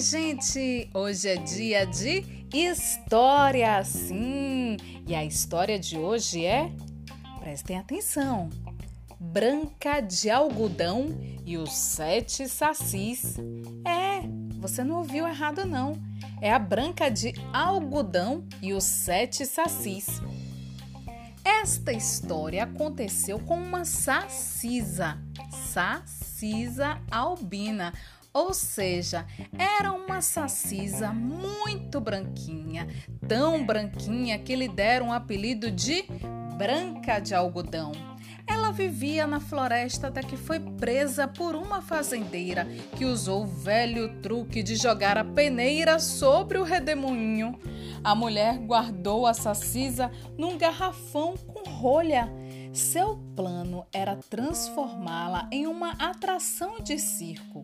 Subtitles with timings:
[0.00, 0.88] Oi, gente!
[0.94, 2.24] Hoje é dia de
[2.54, 4.78] história, sim!
[5.06, 6.72] E a história de hoje é.
[7.38, 8.48] Prestem atenção!
[9.20, 11.08] Branca de Algodão
[11.44, 13.36] e os Sete Sacis.
[13.86, 14.22] É,
[14.58, 15.92] você não ouviu errado, não.
[16.40, 20.06] É a Branca de Algodão e os Sete Sacis.
[21.44, 25.18] Esta história aconteceu com uma sacisa,
[25.50, 27.92] sacisa albina,
[28.32, 29.26] ou seja,
[29.58, 32.88] era uma sacisa muito branquinha,
[33.26, 36.04] tão branquinha que lhe deram o apelido de
[36.56, 37.92] Branca de Algodão.
[38.46, 42.66] Ela vivia na floresta até que foi presa por uma fazendeira
[42.96, 47.58] que usou o velho truque de jogar a peneira sobre o redemoinho.
[48.02, 52.28] A mulher guardou a sacisa num garrafão com rolha.
[52.72, 57.62] Seu plano era transformá-la em uma atração de circo.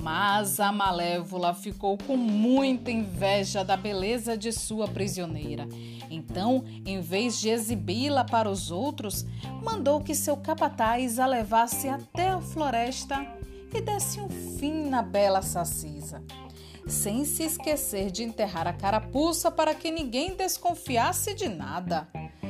[0.00, 5.66] Mas a malévola ficou com muita inveja da beleza de sua prisioneira.
[6.08, 9.26] Então, em vez de exibi-la para os outros,
[9.60, 13.26] mandou que seu capataz a levasse até a floresta
[13.74, 16.22] e desse um fim na bela sacisa.
[16.88, 22.08] Sem se esquecer de enterrar a carapuça para que ninguém desconfiasse de nada.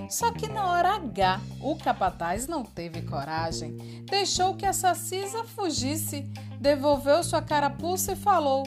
[0.08, 3.76] Só que na hora H, o capataz não teve coragem.
[4.08, 6.22] Deixou que a sacisa fugisse,
[6.58, 8.66] devolveu sua carapuça e falou: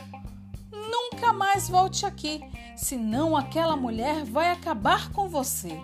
[0.71, 2.41] Nunca mais volte aqui,
[2.75, 5.79] senão aquela mulher vai acabar com você.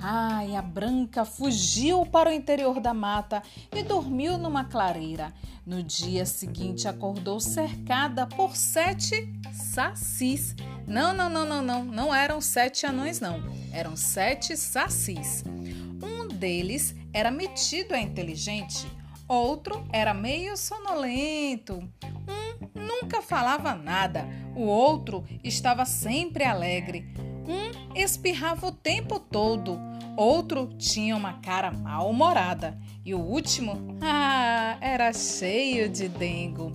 [0.00, 3.42] Ai, a Branca fugiu para o interior da mata
[3.74, 5.34] e dormiu numa clareira.
[5.68, 10.56] No dia seguinte, acordou cercada por sete sacis.
[10.86, 13.42] Não, não, não, não, não, não eram sete anões, não.
[13.70, 15.44] Eram sete sacis.
[16.02, 18.86] Um deles era metido a inteligente,
[19.28, 27.12] outro era meio sonolento, um nunca falava nada, o outro estava sempre alegre.
[27.46, 29.78] Um espirrava o tempo todo,
[30.18, 36.72] outro tinha uma cara mal-humorada e o último, ah, era cheio de dengo.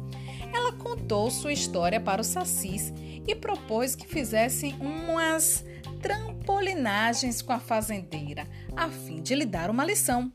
[0.53, 2.93] Ela contou sua história para os sacis
[3.27, 5.65] e propôs que fizessem umas
[6.01, 10.31] trampolinagens com a fazendeira, a fim de lhe dar uma lição.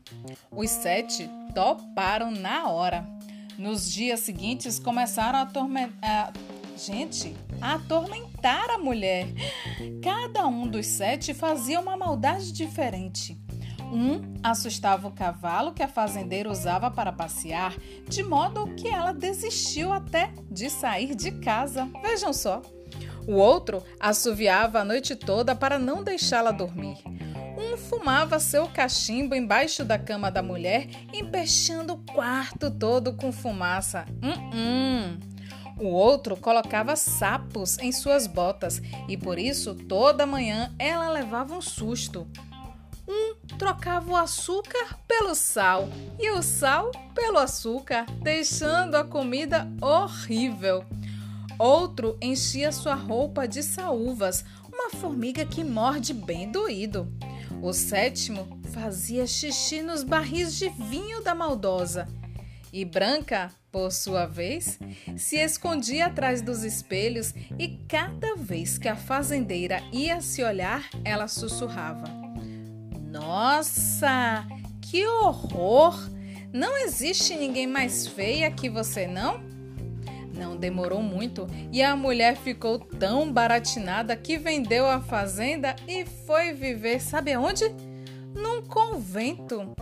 [0.51, 3.07] Os sete toparam na hora.
[3.57, 6.33] Nos dias seguintes começaram a atormentar.
[6.79, 9.27] Gente, a atormentar a mulher.
[10.01, 13.37] Cada um dos sete fazia uma maldade diferente.
[13.91, 17.75] Um assustava o cavalo que a fazendeira usava para passear,
[18.07, 21.89] de modo que ela desistiu até de sair de casa.
[22.01, 22.61] Vejam só.
[23.27, 26.97] O outro assoviava a noite toda para não deixá-la dormir.
[27.57, 34.05] Um fumava seu cachimbo embaixo da cama da mulher, empechando o quarto todo com fumaça.
[34.23, 35.28] Hum, hum.
[35.79, 41.61] O outro colocava sapos em suas botas e por isso toda manhã ela levava um
[41.61, 42.27] susto.
[43.07, 45.87] Um trocava o açúcar pelo sal
[46.19, 50.83] e o sal pelo açúcar, deixando a comida horrível.
[51.57, 57.11] Outro enchia sua roupa de saúvas, uma formiga que morde bem doído.
[57.61, 62.07] O sétimo fazia xixi nos barris de vinho da maldosa.
[62.71, 64.79] E Branca por sua vez,
[65.15, 71.27] se escondia atrás dos espelhos e cada vez que a fazendeira ia se olhar, ela
[71.27, 72.05] sussurrava:
[73.11, 74.45] Nossa,
[74.81, 75.95] que horror!
[76.51, 79.39] Não existe ninguém mais feia que você, não?
[80.33, 86.53] Não demorou muito e a mulher ficou tão baratinada que vendeu a fazenda e foi
[86.53, 87.65] viver, sabe onde?
[88.33, 89.75] Num convento.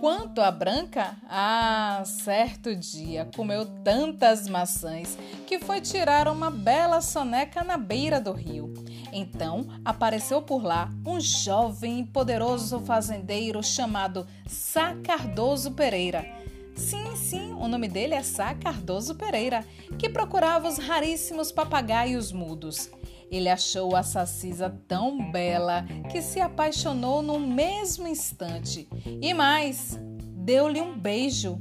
[0.00, 5.16] Quanto à Branca, ah, certo dia comeu tantas maçãs
[5.46, 8.72] que foi tirar uma bela soneca na beira do rio.
[9.12, 16.43] Então apareceu por lá um jovem e poderoso fazendeiro chamado Sá Cardoso Pereira.
[16.74, 19.64] Sim, sim, o nome dele é Sá Cardoso Pereira,
[19.98, 22.90] que procurava os raríssimos papagaios mudos.
[23.30, 28.88] Ele achou a Sacisa tão bela que se apaixonou no mesmo instante.
[29.20, 29.98] E mais,
[30.36, 31.58] deu-lhe um beijo.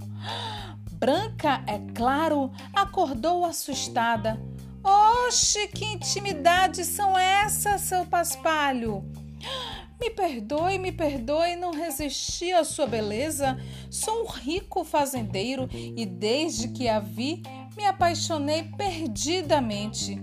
[0.91, 4.41] Branca, é claro, acordou assustada.
[4.83, 9.03] Oxe, que intimidades são essas, seu paspalho?
[10.03, 13.57] Me perdoe, me perdoe, não resisti à sua beleza.
[13.89, 17.41] Sou um rico fazendeiro e desde que a vi,
[17.77, 20.21] me apaixonei perdidamente.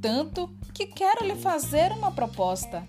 [0.00, 2.84] Tanto que quero lhe fazer uma proposta.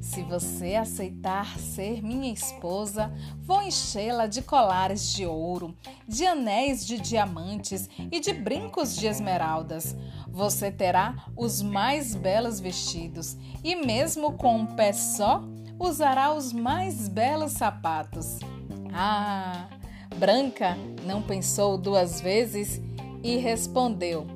[0.00, 5.72] Se você aceitar ser minha esposa, vou enchê-la de colares de ouro,
[6.06, 9.96] de anéis de diamantes e de brincos de esmeraldas.
[10.28, 15.44] Você terá os mais belos vestidos e, mesmo com um pé só,
[15.78, 18.38] usará os mais belos sapatos.
[18.92, 19.68] Ah!
[20.16, 22.80] Branca não pensou duas vezes
[23.22, 24.26] e respondeu: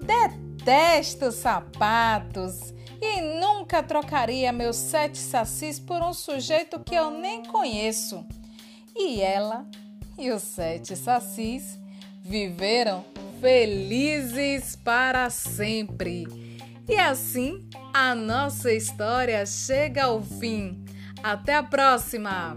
[0.00, 8.26] Detesto sapatos e nunca trocaria meus sete sacis por um sujeito que eu nem conheço.
[8.96, 9.66] E ela
[10.18, 11.78] e os sete sacis
[12.20, 13.04] viveram
[13.40, 16.24] felizes para sempre.
[16.88, 20.84] E assim a nossa história chega ao fim.
[21.22, 22.56] Até a próxima!